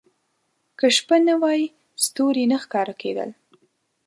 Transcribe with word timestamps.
•که 0.79 0.87
شپه 0.97 1.17
نه 1.27 1.35
وای، 1.41 1.61
ستوري 2.05 2.45
نه 2.51 2.57
ښکاره 2.63 2.95
کېدل. 3.01 3.29